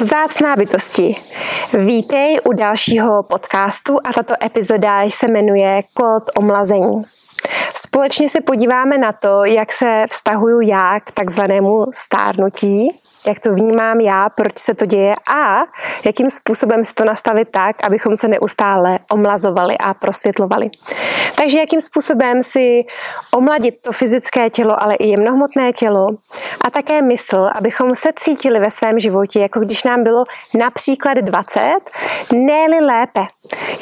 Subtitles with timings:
[0.00, 1.16] Vzácná bytosti.
[1.86, 7.02] Vítej u dalšího podcastu a tato epizoda se jmenuje Kód omlazení.
[7.74, 14.00] Společně se podíváme na to, jak se vztahuju já k takzvanému stárnutí jak to vnímám
[14.00, 15.60] já, proč se to děje a
[16.04, 20.70] jakým způsobem si to nastavit tak, abychom se neustále omlazovali a prosvětlovali.
[21.36, 22.84] Takže jakým způsobem si
[23.34, 26.06] omladit to fyzické tělo, ale i jemnohmotné tělo
[26.64, 30.24] a také mysl, abychom se cítili ve svém životě, jako když nám bylo
[30.58, 31.74] například 20,
[32.32, 33.20] ne lépe.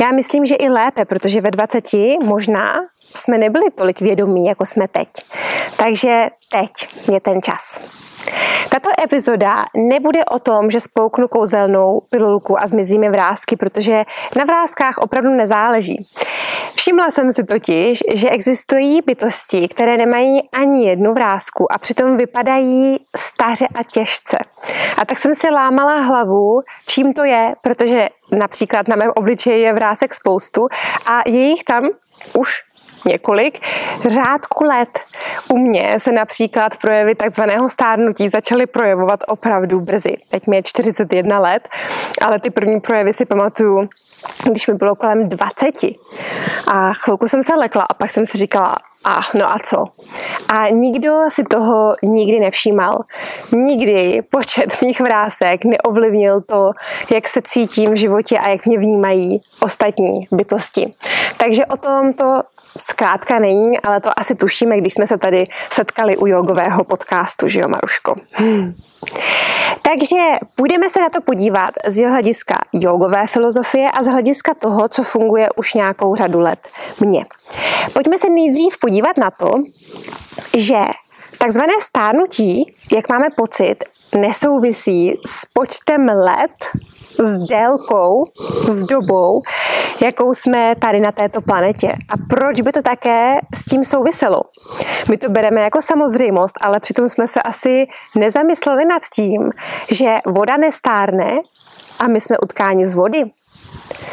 [0.00, 1.84] Já myslím, že i lépe, protože ve 20
[2.24, 2.80] možná
[3.16, 5.08] jsme nebyli tolik vědomí, jako jsme teď.
[5.76, 6.70] Takže teď
[7.12, 7.80] je ten čas.
[8.68, 14.04] Tato epizoda nebude o tom, že spouknu kouzelnou pilulku a zmizí mi vrázky, protože
[14.36, 16.06] na vrázkách opravdu nezáleží.
[16.74, 22.98] Všimla jsem si totiž, že existují bytosti, které nemají ani jednu vrázku a přitom vypadají
[23.16, 24.38] staře a těžce.
[24.96, 29.72] A tak jsem si lámala hlavu, čím to je, protože například na mém obličeji je
[29.72, 30.68] vrásek spoustu
[31.06, 31.88] a je jich tam
[32.38, 32.60] už
[33.04, 33.60] několik
[34.06, 34.98] řádku let.
[35.48, 40.16] U mě se například projevy takzvaného stárnutí začaly projevovat opravdu brzy.
[40.30, 41.68] Teď mi je 41 let,
[42.22, 43.88] ale ty první projevy si pamatuju,
[44.50, 45.84] když mi bylo kolem 20.
[46.66, 49.84] A chvilku jsem se lekla a pak jsem si říkala, a no a co?
[50.48, 53.04] A nikdo si toho nikdy nevšímal.
[53.52, 56.70] Nikdy počet mých vrásek neovlivnil to,
[57.10, 60.94] jak se cítím v životě a jak mě vnímají ostatní bytosti.
[61.36, 62.42] Takže o tom to
[62.78, 67.60] zkrátka není, ale to asi tušíme, když jsme se tady setkali u jogového podcastu, že
[67.60, 68.14] jo, Maruško?
[69.82, 70.16] Takže
[70.56, 75.48] půjdeme se na to podívat z hlediska jogové filozofie a z hlediska toho, co funguje
[75.56, 76.58] už nějakou řadu let
[77.00, 77.26] mně.
[77.92, 79.54] Pojďme se nejdřív podívat na to,
[80.56, 80.78] že
[81.38, 83.76] takzvané stárnutí, jak máme pocit,
[84.18, 86.50] nesouvisí s počtem let,
[87.18, 88.24] s délkou,
[88.64, 89.42] s dobou,
[90.02, 91.92] jakou jsme tady na této planetě.
[92.08, 94.40] A proč by to také s tím souviselo?
[95.10, 97.86] My to bereme jako samozřejmost, ale přitom jsme se asi
[98.16, 99.50] nezamysleli nad tím,
[99.90, 101.38] že voda nestárne
[101.98, 103.24] a my jsme utkáni z vody.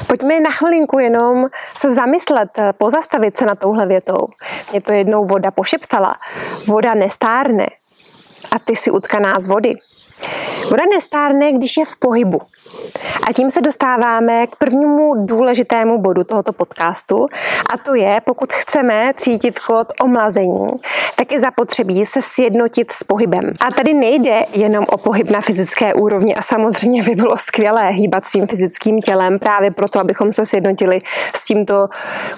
[0.08, 1.48] Pojďme na chvilinku jenom
[1.78, 4.28] se zamyslet, pozastavit se na touhle větou.
[4.72, 6.16] Mě to jednou voda pošeptala.
[6.68, 7.68] Voda nestárne
[8.52, 9.74] a ty si utkaná z vody.
[10.69, 12.41] Voda nestárne, když je v pohybu.
[13.28, 17.25] A tím se dostáváme k prvnímu důležitému bodu tohoto podcastu
[17.74, 20.68] a to je, pokud chceme cítit kód omlazení,
[21.16, 23.53] tak je zapotřebí se sjednotit s pohybem.
[23.68, 28.28] A tady nejde jenom o pohyb na fyzické úrovni a samozřejmě by bylo skvělé hýbat
[28.28, 31.00] svým fyzickým tělem právě proto, abychom se sjednotili
[31.36, 31.88] s tímto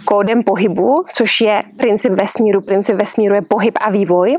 [0.06, 2.62] kódem pohybu, což je princip vesmíru.
[2.62, 4.38] Princip vesmíru je pohyb a vývoj,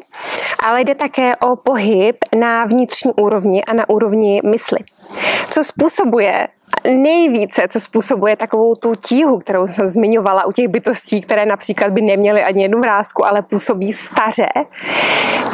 [0.60, 3.31] ale jde také o pohyb na vnitřní úrovni
[3.65, 4.78] a na úrovni mysli.
[5.50, 6.48] Co způsobuje
[6.88, 12.00] nejvíce, co způsobuje takovou tu tíhu, kterou jsem zmiňovala u těch bytostí, které například by
[12.00, 14.48] neměly ani jednu vrázku, ale působí staře,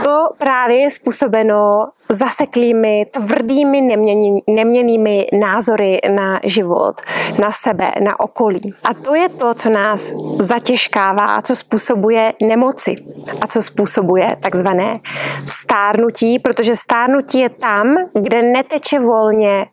[0.03, 7.01] to právě je způsobeno zaseklými, tvrdými, neměný, neměnými názory na život,
[7.41, 8.75] na sebe, na okolí.
[8.85, 12.97] A to je to, co nás zatěžkává, co způsobuje nemoci
[13.41, 15.01] a co způsobuje takzvané
[15.47, 19.67] stárnutí, protože stárnutí je tam, kde neteče volně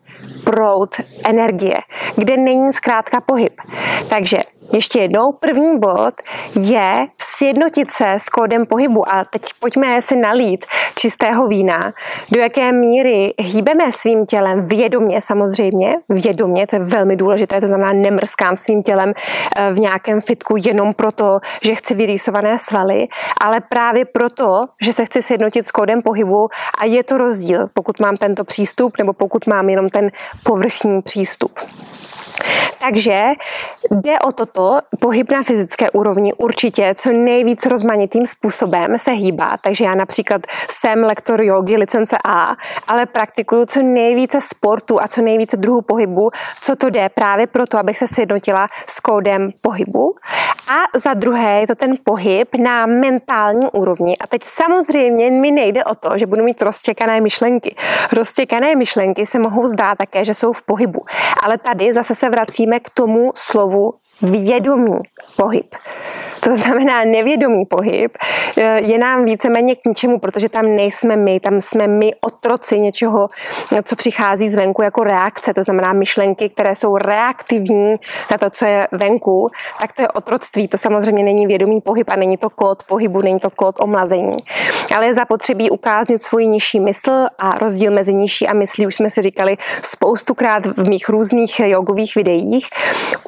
[0.44, 0.96] proud
[1.28, 1.78] energie,
[2.16, 3.60] kde není zkrátka pohyb.
[4.08, 4.38] Takže
[4.72, 6.14] ještě jednou, první bod
[6.54, 9.12] je sjednotit se s kódem pohybu.
[9.12, 10.66] A teď pojďme si nalít
[10.98, 11.92] čistého vína,
[12.32, 14.68] do jaké míry hýbeme svým tělem?
[14.68, 19.12] Vědomě samozřejmě, vědomě, to je velmi důležité, to znamená nemrskám svým tělem
[19.56, 23.08] eh, v nějakém fitku jenom proto, že chci vyrýsované svaly,
[23.40, 26.48] ale právě proto, že se chci sjednotit s kódem pohybu.
[26.78, 30.10] A je to rozdíl, pokud mám tento přístup nebo pokud mám jenom ten
[30.42, 31.58] povrchní přístup.
[32.80, 33.22] Takže
[33.90, 39.56] jde o toto, pohyb na fyzické úrovni určitě co nejvíc rozmanitým způsobem se hýbá.
[39.60, 42.56] Takže já například jsem lektor jogy, licence A,
[42.88, 46.30] ale praktikuju co nejvíce sportu a co nejvíce druhů pohybu,
[46.62, 50.14] co to jde právě proto, abych se sjednotila s kódem pohybu.
[50.68, 54.16] A za druhé je to ten pohyb na mentální úrovni.
[54.18, 57.76] A teď samozřejmě mi nejde o to, že budu mít roztěkané myšlenky.
[58.12, 61.04] Roztěkané myšlenky se mohou zdát také, že jsou v pohybu.
[61.42, 64.98] Ale tady zase se vracíme k tomu slovu vědomý
[65.36, 65.74] pohyb.
[66.40, 68.18] To znamená nevědomý pohyb,
[68.56, 73.28] eh, je nám víceméně k ničemu, protože tam nejsme my, tam jsme my otroci něčeho,
[73.84, 77.90] co přichází zvenku jako reakce, to znamená myšlenky, které jsou reaktivní
[78.30, 79.50] na to, co je venku,
[79.80, 80.68] tak to je otroctví.
[80.68, 84.36] To samozřejmě není vědomý pohyb a není to kód pohybu, není to kód omlazení.
[84.96, 89.10] Ale je zapotřebí ukázat svůj nižší mysl a rozdíl mezi nižší a myslí, už jsme
[89.10, 92.68] si říkali spoustukrát v mých různých jogových videích,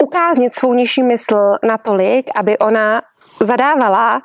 [0.01, 3.03] ukázat svou nižší mysl natolik, aby ona
[3.41, 4.23] zadávala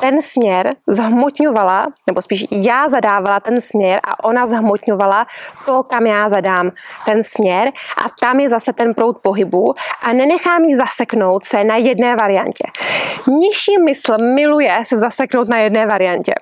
[0.00, 5.26] ten směr, zhmotňovala, nebo spíš já zadávala ten směr a ona zhmotňovala
[5.66, 6.70] to, kam já zadám
[7.04, 11.76] ten směr a tam je zase ten proud pohybu a nenechám jí zaseknout se na
[11.76, 12.64] jedné variantě.
[13.28, 16.32] Nižší mysl miluje se zaseknout na jedné variantě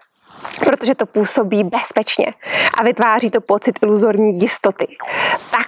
[0.64, 2.26] protože to působí bezpečně
[2.78, 4.86] a vytváří to pocit iluzorní jistoty.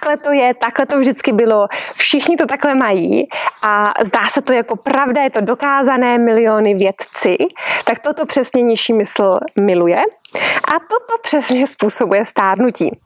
[0.03, 3.27] Takhle to je, takhle to vždycky bylo, všichni to takhle mají
[3.61, 7.37] a zdá se to jako pravda, je to dokázané miliony vědci,
[7.83, 10.01] tak toto přesně nižší mysl miluje
[10.67, 12.99] a toto přesně způsobuje stárnutí.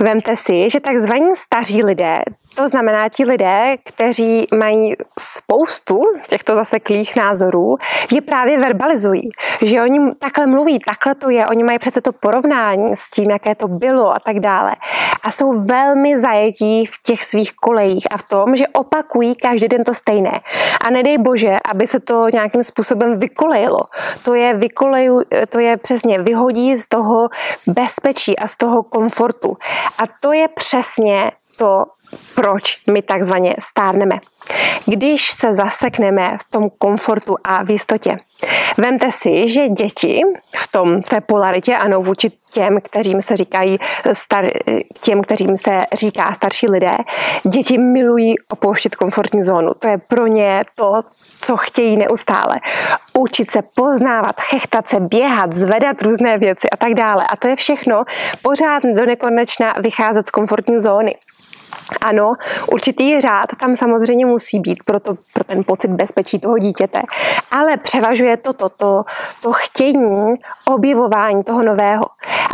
[0.00, 2.18] Vemte si, že takzvaní staří lidé,
[2.58, 7.76] to znamená ti lidé, kteří mají spoustu těchto zaseklých názorů,
[8.14, 9.30] je právě verbalizují.
[9.62, 13.54] Že oni takhle mluví, takhle to je, oni mají přece to porovnání s tím, jaké
[13.54, 14.76] to bylo a tak dále.
[15.22, 19.84] A jsou velmi zajetí v těch svých kolejích a v tom, že opakují každý den
[19.84, 20.40] to stejné.
[20.86, 23.80] A nedej bože, aby se to nějakým způsobem vykolejilo.
[24.24, 27.28] To je, vykoleju, to je přesně vyhodí z toho
[27.66, 29.56] bezpečí a z toho komfortu.
[29.98, 31.84] A to je přesně to,
[32.34, 34.18] proč my takzvaně stárneme.
[34.86, 38.16] Když se zasekneme v tom komfortu a v jistotě.
[38.78, 40.22] Vemte si, že děti
[40.56, 43.78] v tom té polaritě, ano, vůči těm, kterým se říkají
[44.12, 44.50] star,
[45.00, 46.96] těm, kterým se říká starší lidé,
[47.42, 49.70] děti milují opouštět komfortní zónu.
[49.80, 50.92] To je pro ně to,
[51.40, 52.54] co chtějí neustále.
[53.18, 57.26] Učit se poznávat, chechtat se, běhat, zvedat různé věci a tak dále.
[57.30, 58.04] A to je všechno
[58.42, 61.14] pořád do nekonečna vycházet z komfortní zóny.
[62.00, 62.32] Ano,
[62.72, 67.02] určitý řád tam samozřejmě musí být pro, to, pro ten pocit bezpečí toho dítěte,
[67.50, 69.04] ale převažuje to, to, to,
[69.42, 70.34] to chtění,
[70.66, 72.06] objevování toho nového.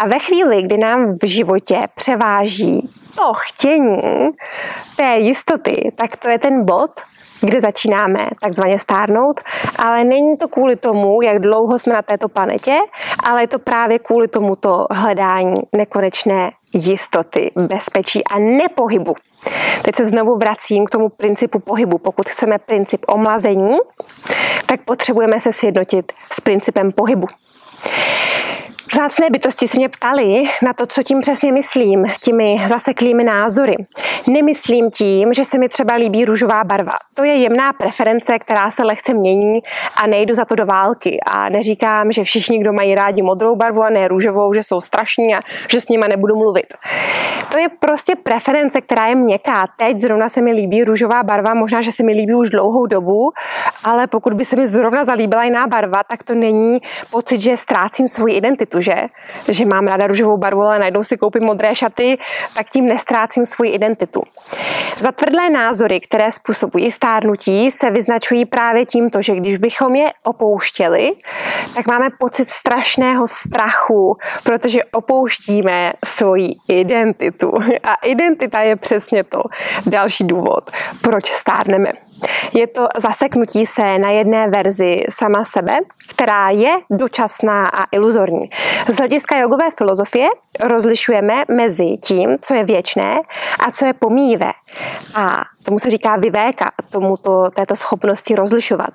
[0.02, 4.00] A ve chvíli, kdy nám v životě převáží to chtění
[4.96, 6.90] té jistoty, tak to je ten bod,
[7.40, 9.40] kde začínáme takzvaně stárnout,
[9.76, 12.78] ale není to kvůli tomu, jak dlouho jsme na této planetě,
[13.24, 19.14] ale je to právě kvůli tomuto hledání nekonečné jistoty, bezpečí a nepohybu.
[19.82, 21.98] Teď se znovu vracím k tomu principu pohybu.
[21.98, 23.76] Pokud chceme princip omlazení,
[24.66, 27.26] tak potřebujeme se sjednotit s principem pohybu.
[28.94, 33.76] Vzácné bytosti se mě ptali na to, co tím přesně myslím, těmi zaseklými názory.
[34.30, 36.92] Nemyslím tím, že se mi třeba líbí růžová barva.
[37.14, 39.62] To je jemná preference, která se lehce mění
[39.96, 41.20] a nejdu za to do války.
[41.26, 45.34] A neříkám, že všichni, kdo mají rádi modrou barvu a ne růžovou, že jsou strašní
[45.34, 46.66] a že s nima nebudu mluvit.
[47.50, 49.68] To je prostě preference, která je měkká.
[49.76, 53.32] Teď zrovna se mi líbí růžová barva, možná, že se mi líbí už dlouhou dobu,
[53.84, 56.78] ale pokud by se mi zrovna zalíbila jiná barva, tak to není
[57.10, 58.94] pocit, že ztrácím svoji identitu že,
[59.48, 62.18] že mám ráda růžovou barvu, ale najednou si koupím modré šaty,
[62.54, 64.22] tak tím nestrácím svoji identitu.
[64.98, 71.12] Zatvrdlé názory, které způsobují stárnutí, se vyznačují právě tímto, že když bychom je opouštěli,
[71.74, 77.52] tak máme pocit strašného strachu, protože opouštíme svoji identitu.
[77.82, 79.42] A identita je přesně to
[79.86, 80.70] další důvod,
[81.02, 81.92] proč stárneme.
[82.54, 85.78] Je to zaseknutí se na jedné verzi sama sebe,
[86.08, 88.50] která je dočasná a iluzorní.
[88.92, 90.28] Z hlediska jogové filozofie
[90.60, 93.20] rozlišujeme mezi tím, co je věčné
[93.66, 94.52] a co je pomíjivé.
[95.14, 98.90] A tomu se říká vyvéka, tomuto, této schopnosti rozlišovat.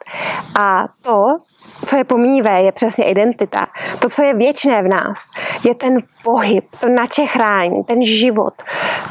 [0.60, 1.38] A to
[1.86, 3.68] co je pomíjivé, je přesně identita.
[4.00, 5.26] To, co je věčné v nás,
[5.64, 8.54] je ten pohyb, to načechrání, ten život,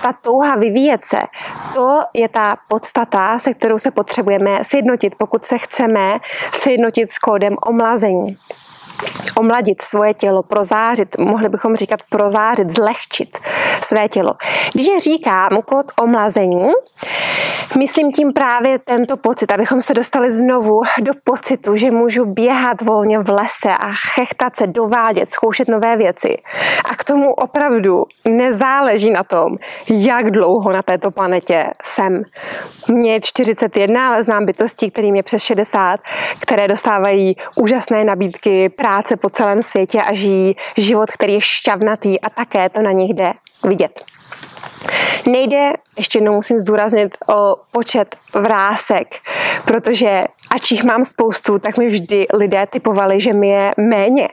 [0.02, 1.18] ta touha vyvíjet se.
[1.74, 6.18] To je ta podstata, se kterou se potřebujeme sjednotit, pokud se chceme
[6.52, 8.36] sjednotit s kódem omlazení
[9.36, 13.38] omladit svoje tělo, prozářit, mohli bychom říkat prozářit, zlehčit
[13.84, 14.34] své tělo.
[14.74, 16.70] Když říkám kód omlazení,
[17.76, 23.18] myslím tím právě tento pocit, abychom se dostali znovu do pocitu, že můžu běhat volně
[23.18, 26.36] v lese a chechtat se, dovádět, zkoušet nové věci.
[26.84, 29.56] A k tomu opravdu nezáleží na tom,
[29.90, 32.22] jak dlouho na této planetě jsem.
[32.88, 36.00] Mně je 41, ale znám bytosti, kterým je přes 60,
[36.40, 42.30] které dostávají úžasné nabídky, práce po celém světě a žijí život, který je šťavnatý a
[42.30, 43.32] také to na nich jde
[43.64, 44.04] vidět.
[45.26, 49.08] Nejde, ještě jednou musím zdůraznit, o počet vrásek,
[49.64, 54.28] protože ač jich mám spoustu, tak mi vždy lidé typovali, že mi je méně.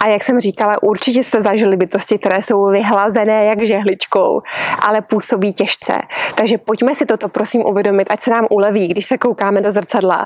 [0.00, 4.40] A jak jsem říkala, určitě jste zažili bytosti, které jsou vyhlazené jak žehličkou,
[4.80, 5.98] ale působí těžce.
[6.34, 10.24] Takže pojďme si toto prosím uvědomit, ať se nám uleví, když se koukáme do zrcadla,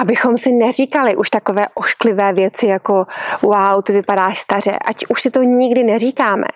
[0.00, 3.06] abychom si neříkali už takové ošklivé věci jako
[3.42, 6.46] wow, ty vypadáš staře, ať už si to nikdy neříkáme.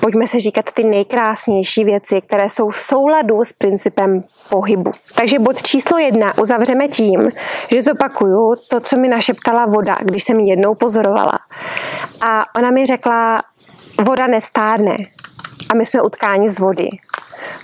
[0.00, 4.92] Pojďme si říkat ty nejkrásnější věci, které jsou v souladu s principem pohybu.
[5.14, 7.28] Takže bod číslo jedna uzavřeme tím,
[7.70, 11.38] že zopakuju to, co mi našeptala voda, když jsem ji jednou pozorovala.
[12.20, 13.42] A ona mi řekla,
[14.04, 14.96] voda nestárne.
[15.70, 16.88] A my jsme utkáni z vody.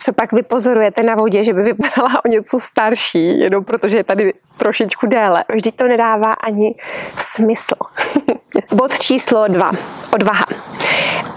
[0.05, 4.05] Co pak vy pozorujete na vodě, že by vypadala o něco starší, jenom protože je
[4.05, 5.45] tady trošičku déle.
[5.55, 6.75] Vždyť to nedává ani
[7.19, 7.75] smysl.
[8.73, 9.71] Bod číslo dva.
[10.13, 10.47] Odvaha.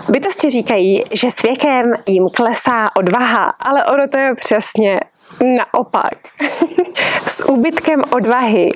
[0.09, 4.99] Bytosti říkají, že s věkem jim klesá odvaha, ale ono to je přesně
[5.41, 6.13] naopak.
[7.27, 8.71] s úbytkem odvahy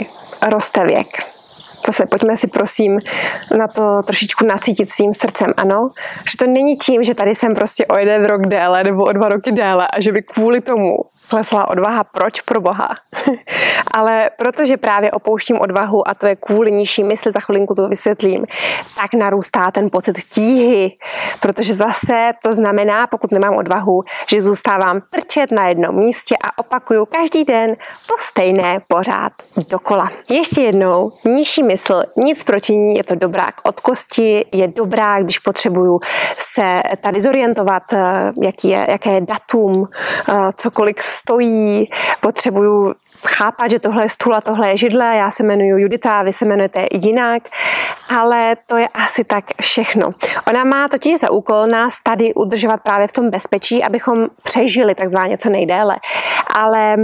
[0.51, 1.32] roste věk.
[1.87, 2.99] Zase pojďme si prosím
[3.57, 5.89] na to trošičku nacítit svým srdcem, ano?
[6.31, 9.29] Že to není tím, že tady jsem prostě o jeden rok déle nebo o dva
[9.29, 10.95] roky déle a že by kvůli tomu
[11.29, 12.03] klesla odvaha.
[12.03, 12.89] Proč pro boha?
[13.91, 18.45] Ale protože právě opouštím odvahu a to je kvůli nižší mysli, za chvilinku to vysvětlím,
[18.95, 20.89] tak narůstá ten pocit tíhy,
[21.39, 27.05] protože zase to znamená, pokud nemám odvahu, že zůstávám trčet na jednom místě a opakuju
[27.05, 27.75] každý den
[28.07, 29.33] to stejné pořád
[29.69, 30.09] dokola.
[30.29, 35.39] Ještě jednou, nižší mysl, nic proti ní, je to dobrák od kosti, je dobrá, když
[35.39, 35.99] potřebuju
[36.37, 39.87] se tady zorientovat, eh, jaký je, jaké je datum,
[40.29, 41.89] eh, cokoliv stojí,
[42.21, 42.93] potřebuju
[43.27, 46.45] chápat, že tohle je stůl a tohle je židle, já se jmenuji Judita, vy se
[46.45, 47.43] jmenujete jinak,
[48.09, 50.11] ale to je asi tak všechno.
[50.47, 55.37] Ona má totiž za úkol nás tady udržovat právě v tom bezpečí, abychom přežili takzvaně
[55.37, 55.95] co nejdéle.
[56.55, 56.97] Ale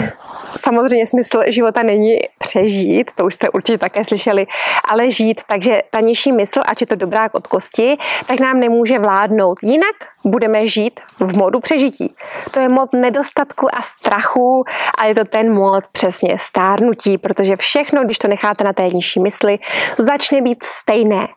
[0.56, 4.46] samozřejmě smysl života není přežít, to už jste určitě také slyšeli,
[4.88, 5.40] ale žít.
[5.46, 9.58] Takže ta nižší mysl, ať je to dobrák od kosti, tak nám nemůže vládnout.
[9.62, 12.14] Jinak budeme žít v modu přežití.
[12.50, 14.64] To je mod nedostatku a strachu
[14.98, 19.20] a je to ten mod přesně stárnutí, protože všechno, když to necháte na té nižší
[19.20, 19.58] mysli,
[19.98, 21.28] začne být stejné.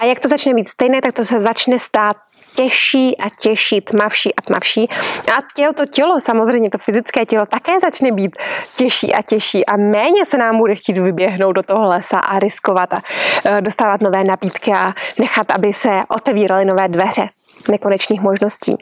[0.00, 2.16] A jak to začne být stejné, tak to se začne stát
[2.54, 4.88] těžší a těžší, tmavší a tmavší.
[5.36, 8.36] A tělo, to tělo, samozřejmě to fyzické tělo také začne být
[8.76, 12.92] těžší a těžší a méně se nám bude chtít vyběhnout do toho lesa a riskovat
[12.92, 13.02] a
[13.44, 17.28] e, dostávat nové nabídky a nechat, aby se otevíraly nové dveře
[17.70, 18.76] nekonečných možností.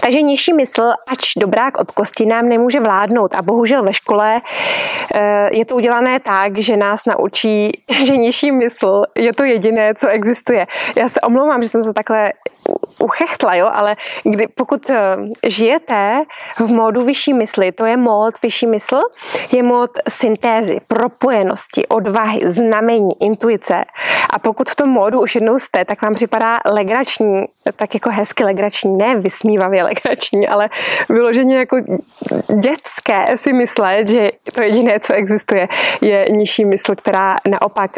[0.00, 3.34] Takže nižší mysl, ač dobrák od kosti, nám nemůže vládnout.
[3.34, 4.40] A bohužel ve škole
[5.14, 10.08] eh, je to udělané tak, že nás naučí, že nižší mysl je to jediné, co
[10.08, 10.66] existuje.
[10.96, 12.32] Já se omlouvám, že jsem se takhle
[12.98, 16.22] uchechtla, jo, ale kdy, pokud eh, žijete
[16.58, 19.00] v módu vyšší mysli, to je mód vyšší mysl,
[19.52, 23.84] je mód syntézy, propojenosti, odvahy, znamení, intuice.
[24.30, 27.44] A pokud v tom módu už jednou jste, tak vám připadá legrační,
[27.76, 29.14] tak jako hezky legrační, ne
[29.60, 30.68] vysmívavě legrační, ale
[31.08, 31.76] vyloženě jako
[32.60, 35.68] dětské si myslet, že to jediné, co existuje,
[36.00, 37.90] je nižší mysl, která naopak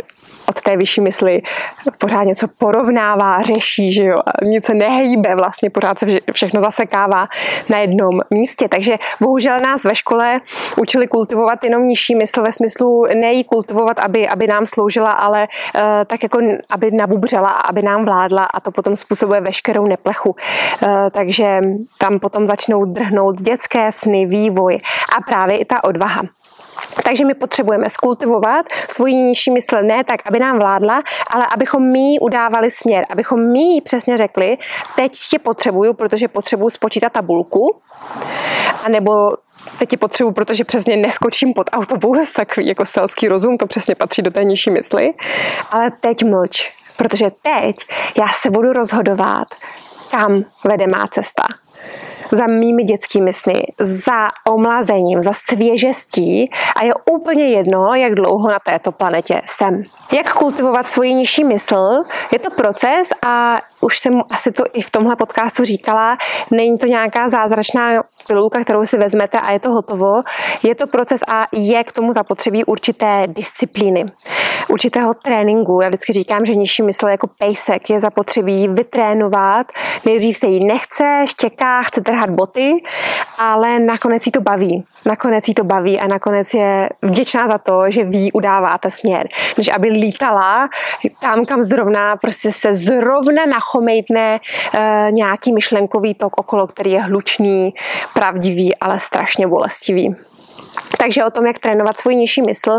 [0.46, 1.42] od té vyšší mysli
[1.98, 7.28] pořád něco porovnává, řeší, že jo, nic se nehýbe, vlastně pořád se všechno zasekává
[7.68, 8.68] na jednom místě.
[8.68, 10.40] Takže bohužel nás ve škole
[10.76, 15.82] učili kultivovat jenom nižší mysl ve smyslu nejí kultivovat, aby, aby nám sloužila, ale uh,
[16.06, 16.38] tak jako
[16.70, 20.30] aby nabubřela, aby nám vládla a to potom způsobuje veškerou neplechu.
[20.30, 21.51] Uh, takže
[21.98, 24.78] tam potom začnou drhnout dětské sny, vývoj
[25.18, 26.22] a právě i ta odvaha.
[27.04, 32.18] Takže my potřebujeme skultivovat svoji nižší mysl ne tak, aby nám vládla, ale abychom my
[32.20, 34.58] udávali směr, abychom my přesně řekli,
[34.96, 37.76] teď tě potřebuju, protože potřebuju spočítat tabulku,
[38.84, 39.32] anebo
[39.78, 44.22] teď tě potřebuju, protože přesně neskočím pod autobus, tak jako selský rozum, to přesně patří
[44.22, 45.10] do té nižší mysli,
[45.70, 47.76] ale teď mlč, protože teď
[48.18, 49.48] já se budu rozhodovat,
[50.12, 51.46] kam vede má cesta
[52.32, 58.58] za mými dětskými sny, za omlazením, za svěžestí a je úplně jedno, jak dlouho na
[58.66, 59.82] této planetě jsem.
[60.12, 62.02] Jak kultivovat svoji nižší mysl?
[62.32, 66.16] Je to proces a už jsem asi to i v tomhle podcastu říkala,
[66.50, 70.22] není to nějaká zázračná pilulka, kterou si vezmete a je to hotovo.
[70.62, 74.04] Je to proces a je k tomu zapotřebí určité disciplíny,
[74.68, 75.80] určitého tréninku.
[75.82, 79.66] Já vždycky říkám, že nižší mysl jako pejsek je zapotřebí vytrénovat.
[80.04, 82.82] Nejdřív se jí nechce, štěká, chce trhat boty,
[83.38, 84.84] ale nakonec jí to baví.
[85.06, 89.28] Nakonec jí to baví a nakonec je vděčná za to, že ví udáváte směr.
[89.58, 90.68] Než aby lítala
[91.20, 94.40] tam, kam zrovna, prostě se zrovna nachomejtne
[94.74, 97.70] e, nějaký myšlenkový tok okolo, který je hlučný,
[98.14, 100.16] pravdivý, ale strašně bolestivý.
[101.02, 102.78] Takže o tom, jak trénovat svůj nižší mysl,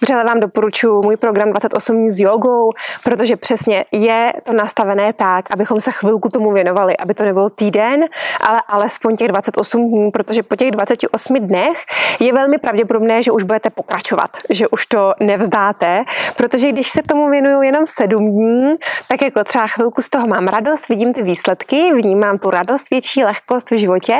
[0.00, 2.72] vřele vám doporučuji můj program 28 dní s jogou,
[3.04, 8.04] protože přesně je to nastavené tak, abychom se chvilku tomu věnovali, aby to nebyl týden,
[8.40, 11.84] ale alespoň těch 28 dní, protože po těch 28 dnech
[12.20, 16.04] je velmi pravděpodobné, že už budete pokračovat, že už to nevzdáte,
[16.36, 18.74] protože když se tomu věnuju jenom 7 dní,
[19.08, 23.24] tak jako třeba chvilku z toho mám radost, vidím ty výsledky, vnímám tu radost, větší
[23.24, 24.16] lehkost v životě,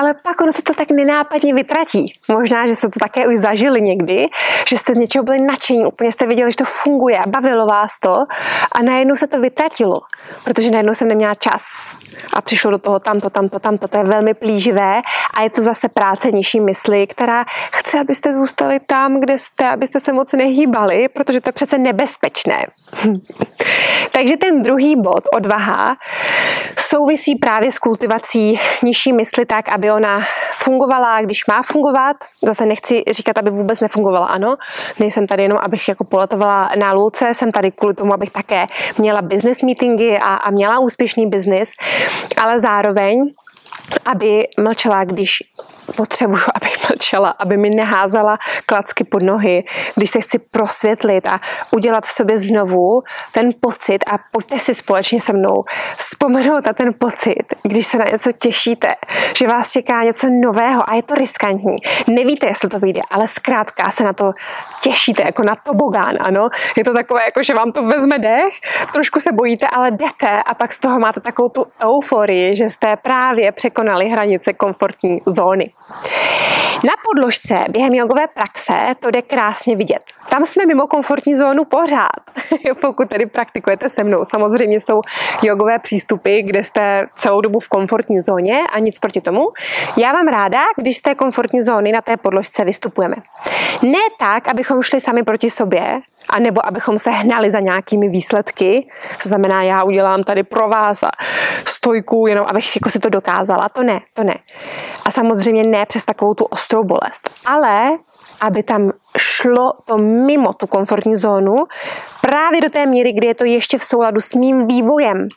[0.00, 2.12] ale pak ono se to tak nenápadně vytratí.
[2.28, 4.28] Možná, že se to také už zažili někdy,
[4.68, 8.24] že jste z něčeho byli nadšení, úplně jste viděli, že to funguje, bavilo vás to
[8.72, 10.00] a najednou se to vytratilo,
[10.44, 11.62] protože najednou jsem neměla čas
[12.32, 13.88] a přišlo do toho tamto, tamto, tamto.
[13.88, 15.00] To je velmi plíživé
[15.34, 20.00] a je to zase práce nižší mysli, která chce, abyste zůstali tam, kde jste, abyste
[20.00, 22.66] se moc nehýbali, protože to je přece nebezpečné.
[24.12, 25.96] Takže ten druhý bod, odvaha,
[26.78, 32.16] souvisí právě s kultivací nižší mysli tak, aby ona fungovala, když má fungovat.
[32.42, 34.56] Zase nechci říkat, aby vůbec nefungovala, ano.
[35.00, 38.66] Nejsem tady jenom, abych jako poletovala na lůce, jsem tady kvůli tomu, abych také
[38.98, 41.70] měla business meetingy a, a měla úspěšný business,
[42.36, 43.30] ale zároveň
[44.04, 45.38] aby mlčela, když
[45.96, 46.65] potřebuju, aby
[47.06, 52.38] mlčela, aby mi neházela klacky pod nohy, když se chci prosvětlit a udělat v sobě
[52.38, 55.64] znovu ten pocit a pojďte si společně se mnou
[55.96, 58.94] vzpomenout na ten pocit, když se na něco těšíte,
[59.36, 61.76] že vás čeká něco nového a je to riskantní.
[62.08, 64.32] Nevíte, jestli to vyjde, ale zkrátka se na to
[64.82, 66.48] těšíte, jako na tobogán, ano.
[66.76, 68.54] Je to takové, jako že vám to vezme dech,
[68.92, 72.96] trošku se bojíte, ale jdete a pak z toho máte takovou tu euforii, že jste
[72.96, 75.72] právě překonali hranice komfortní zóny.
[76.84, 80.02] Na podložce během jogové praxe to jde krásně vidět.
[80.30, 82.20] Tam jsme mimo komfortní zónu pořád,
[82.80, 84.24] pokud tedy praktikujete se mnou.
[84.24, 85.00] Samozřejmě jsou
[85.42, 89.48] jogové přístupy, kde jste celou dobu v komfortní zóně a nic proti tomu.
[89.96, 93.16] Já mám ráda, když z té komfortní zóny na té podložce vystupujeme.
[93.82, 98.88] Ne tak, abychom šli sami proti sobě, a nebo abychom se hnali za nějakými výsledky,
[99.22, 101.10] to znamená, já udělám tady pro vás a
[101.64, 104.34] stojku, jenom abych jako si to dokázala, to ne, to ne.
[105.04, 107.98] A samozřejmě ne přes takovou tu ostrou bolest, ale
[108.40, 111.64] aby tam šlo to mimo tu komfortní zónu,
[112.20, 115.28] právě do té míry, kdy je to ještě v souladu s mým vývojem.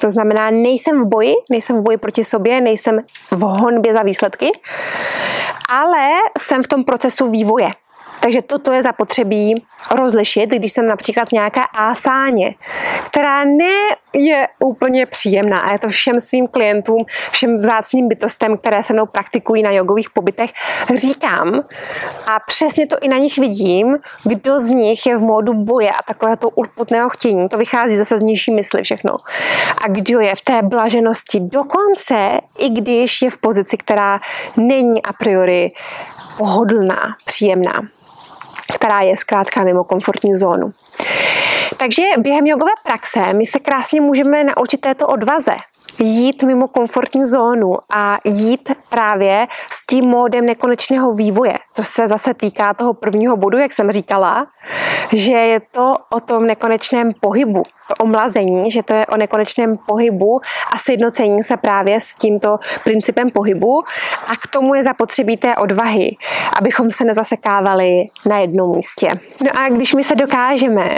[0.00, 4.52] To znamená, nejsem v boji, nejsem v boji proti sobě, nejsem v honbě za výsledky,
[5.70, 6.08] ale
[6.38, 7.70] jsem v tom procesu vývoje.
[8.24, 12.54] Takže toto je zapotřebí rozlišit, když jsem například nějaká ásáně,
[13.06, 13.74] která ne
[14.14, 15.60] je úplně příjemná.
[15.60, 20.10] A je to všem svým klientům, všem vzácným bytostem, které se mnou praktikují na jogových
[20.10, 20.50] pobytech,
[20.94, 21.62] říkám.
[22.26, 26.02] A přesně to i na nich vidím, kdo z nich je v módu boje a
[26.06, 29.16] takového to urputného chtění, to vychází zase z nižší mysli všechno.
[29.84, 31.40] A kdo je v té blaženosti?
[31.40, 34.20] Dokonce, i když je v pozici, která
[34.56, 35.68] není a priori
[36.38, 37.80] pohodlná, příjemná
[38.74, 40.72] která je zkrátka mimo komfortní zónu.
[41.76, 45.54] Takže během jogové praxe my se krásně můžeme naučit této odvaze
[45.98, 51.58] jít mimo komfortní zónu a jít právě s tím módem nekonečného vývoje.
[51.74, 54.46] To se zase týká toho prvního bodu, jak jsem říkala,
[55.12, 60.40] že je to o tom nekonečném pohybu, to omlazení, že to je o nekonečném pohybu
[60.72, 63.82] a sjednocení se právě s tímto principem pohybu
[64.28, 66.16] a k tomu je zapotřebí té odvahy,
[66.58, 69.08] abychom se nezasekávali na jednom místě.
[69.44, 70.88] No a když my se dokážeme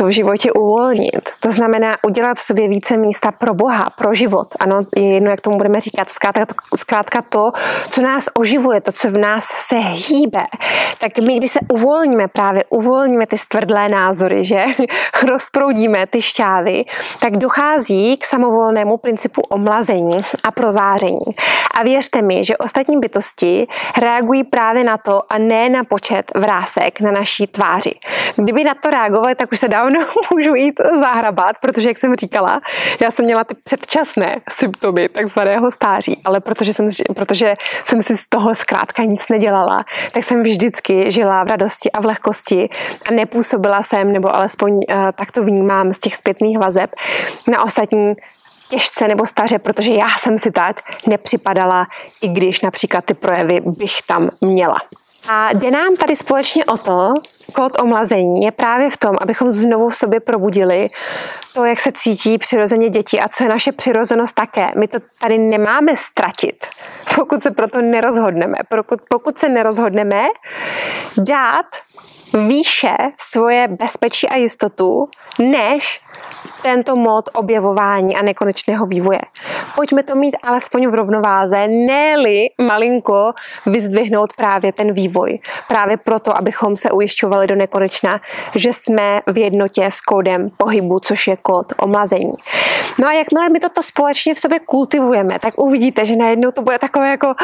[0.00, 1.30] takto v životě uvolnit.
[1.40, 4.48] To znamená udělat v sobě více místa pro Boha, pro život.
[4.60, 6.08] Ano, je jedno, jak tomu budeme říkat.
[6.08, 7.52] Zkrátka to, zkrátka to,
[7.90, 10.44] co nás oživuje, to, co v nás se hýbe.
[10.98, 14.64] Tak my, když se uvolníme právě, uvolníme ty stvrdlé názory, že
[15.28, 16.84] rozproudíme ty šťávy,
[17.20, 21.34] tak dochází k samovolnému principu omlazení a prozáření.
[21.74, 23.66] A věřte mi, že ostatní bytosti
[24.00, 27.92] reagují právě na to a ne na počet vrásek na naší tváři.
[28.36, 29.89] Kdyby na to reagovali, tak už se dávno
[30.32, 32.60] můžu jít zahrabat, protože, jak jsem říkala,
[33.00, 38.28] já jsem měla ty předčasné symptomy takzvaného stáří, ale protože jsem, protože jsem si z
[38.28, 42.68] toho zkrátka nic nedělala, tak jsem vždycky žila v radosti a v lehkosti
[43.08, 44.82] a nepůsobila jsem, nebo alespoň uh,
[45.14, 46.90] tak to vnímám z těch zpětných vazeb,
[47.48, 48.14] na ostatní
[48.70, 51.86] těžce nebo staře, protože já jsem si tak nepřipadala,
[52.22, 54.76] i když například ty projevy bych tam měla.
[55.28, 57.14] A jde nám tady společně o to,
[57.52, 60.86] kód omlazení je právě v tom, abychom znovu v sobě probudili
[61.54, 64.66] to, jak se cítí přirozeně děti a co je naše přirozenost také.
[64.78, 66.66] My to tady nemáme ztratit,
[67.14, 68.54] pokud se proto nerozhodneme.
[68.68, 70.26] Pokud, pokud se nerozhodneme
[71.16, 71.66] dát
[72.34, 76.00] výše svoje bezpečí a jistotu, než
[76.62, 79.20] tento mod objevování a nekonečného vývoje.
[79.74, 83.32] Pojďme to mít alespoň v rovnováze, ne-li malinko
[83.66, 85.38] vyzdvihnout právě ten vývoj.
[85.68, 88.20] Právě proto, abychom se ujišťovali do nekonečna,
[88.54, 92.32] že jsme v jednotě s kódem pohybu, což je kód omlazení.
[92.98, 96.78] No a jakmile my toto společně v sobě kultivujeme, tak uvidíte, že najednou to bude
[96.78, 97.34] takové jako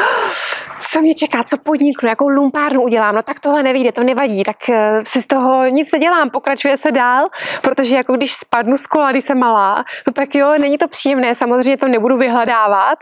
[0.91, 4.69] co mě čeká, co podniknu, jakou lumpárnu udělám, no tak tohle nevíde, to nevadí, tak
[5.03, 7.29] si z toho nic nedělám, pokračuje se dál,
[7.61, 11.35] protože jako když spadnu z kola, když jsem malá, no tak jo, není to příjemné,
[11.35, 12.99] samozřejmě to nebudu vyhledávat,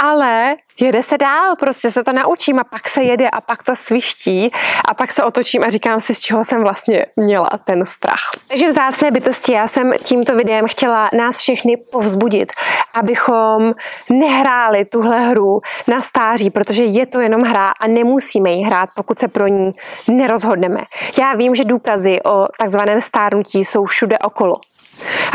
[0.00, 3.76] ale jede se dál, prostě se to naučím a pak se jede a pak to
[3.76, 4.52] sviští
[4.88, 8.20] a pak se otočím a říkám si, z čeho jsem vlastně měla ten strach.
[8.48, 12.52] Takže vzácné bytosti, já jsem tímto videem chtěla nás všechny povzbudit,
[12.94, 13.74] abychom
[14.10, 19.18] nehráli tuhle hru na stáří, protože je to jenom hra a nemusíme ji hrát, pokud
[19.18, 19.72] se pro ní
[20.08, 20.80] nerozhodneme.
[21.20, 24.56] Já vím, že důkazy o takzvaném stárnutí jsou všude okolo.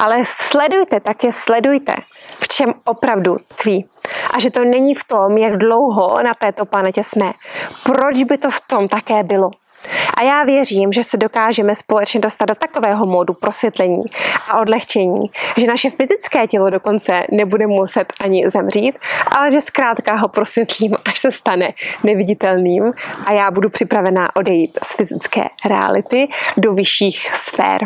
[0.03, 1.95] Ale sledujte, tak je sledujte,
[2.43, 3.85] v čem opravdu tkví.
[4.31, 7.33] A že to není v tom, jak dlouho na této planetě jsme.
[7.83, 9.51] Proč by to v tom také bylo?
[10.17, 14.03] A já věřím, že se dokážeme společně dostat do takového módu prosvětlení
[14.49, 18.97] a odlehčení, že naše fyzické tělo dokonce nebude muset ani zemřít,
[19.37, 21.69] ale že zkrátka ho prosvětlím, až se stane
[22.03, 22.91] neviditelným
[23.25, 26.27] a já budu připravená odejít z fyzické reality
[26.57, 27.85] do vyšších sfér.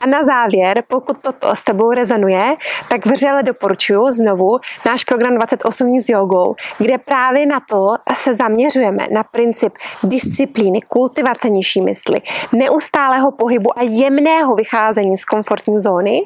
[0.00, 2.56] A na závěr, pokud toto s tebou rezonuje,
[2.88, 8.34] tak vřele doporučuji znovu náš program 28 dní s jogou, kde právě na to se
[8.34, 12.20] zaměřujeme, na princip disciplíny, kultivace nižší mysli,
[12.52, 16.22] neustálého pohybu a jemného vycházení z komfortní zóny.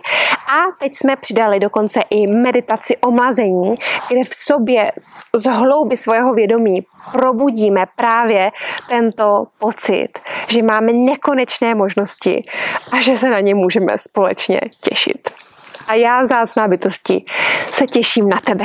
[0.52, 3.74] A teď jsme přidali dokonce i meditaci omlazení,
[4.08, 4.92] kde v sobě
[5.34, 8.50] z hlouby svého vědomí probudíme právě
[8.88, 10.08] tento pocit,
[10.48, 12.44] že máme nekonečné možnosti
[12.92, 15.30] a že se na ně můžeme společně těšit.
[15.86, 17.24] A já, zácná bytosti,
[17.72, 18.64] se těším na tebe.